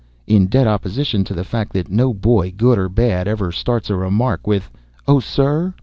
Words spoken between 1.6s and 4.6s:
that no boy, good or bad, ever starts a remark